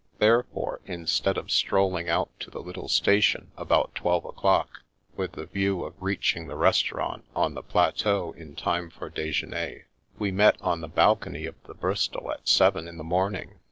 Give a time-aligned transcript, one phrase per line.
[0.17, 4.81] Therefore, instead of stroll ing out to the little station about twelve o'clock,
[5.15, 9.83] with the view of reaching the restaurant on the plateau in time for dijeuner,
[10.17, 13.59] we met on the balcony of the Bristol at seven in the morning.